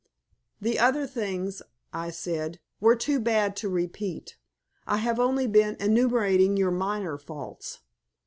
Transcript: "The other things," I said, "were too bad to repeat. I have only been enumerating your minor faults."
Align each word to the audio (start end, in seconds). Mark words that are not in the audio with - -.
"The 0.59 0.79
other 0.79 1.05
things," 1.05 1.61
I 1.93 2.09
said, 2.09 2.59
"were 2.79 2.95
too 2.95 3.19
bad 3.19 3.55
to 3.57 3.69
repeat. 3.69 4.35
I 4.87 4.97
have 4.97 5.19
only 5.19 5.45
been 5.45 5.75
enumerating 5.79 6.57
your 6.57 6.71
minor 6.71 7.19
faults." 7.19 7.81